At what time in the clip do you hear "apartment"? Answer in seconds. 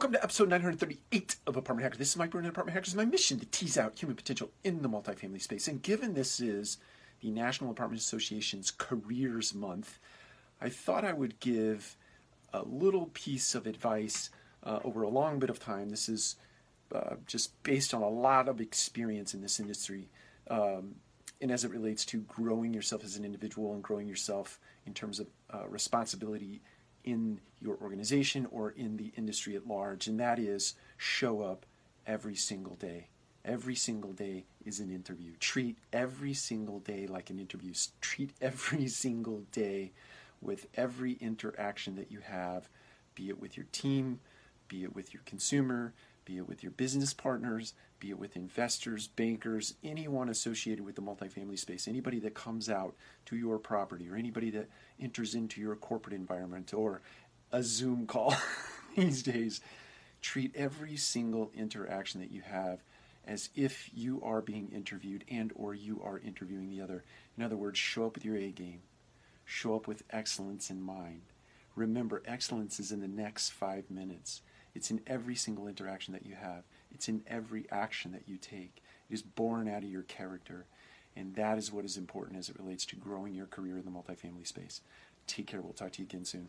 1.58-1.82, 2.48-2.72, 7.70-8.00